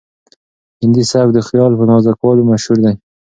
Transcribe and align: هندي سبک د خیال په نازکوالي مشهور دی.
هندي 0.81 1.03
سبک 1.11 1.29
د 1.33 1.39
خیال 1.47 1.71
په 1.79 1.83
نازکوالي 1.91 2.43
مشهور 2.51 2.77
دی. 2.83 2.93